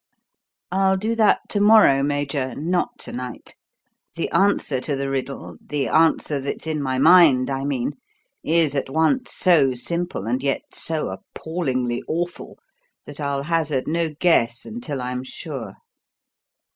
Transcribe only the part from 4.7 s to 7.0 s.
to the riddle the answer that's in my